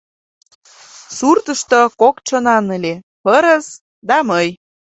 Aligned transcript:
Суртышто 1.17 1.79
кок 2.01 2.15
чонан 2.27 2.65
ыле: 2.77 2.93
пырыс 3.23 3.65
да 4.07 4.17
мый. 4.29 4.47